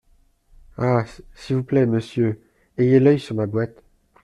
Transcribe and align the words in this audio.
Ah! 0.79 1.05
s’il 1.35 1.57
vous 1.57 1.63
plaît, 1.63 1.85
monsieur, 1.85 2.41
ayez 2.79 2.99
l’œil 2.99 3.19
sur 3.19 3.35
ma 3.35 3.45
boîte. 3.45 3.83